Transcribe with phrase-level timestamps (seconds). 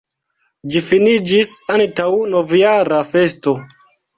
[0.75, 3.55] Ĝi finiĝis antaŭ novjara festo.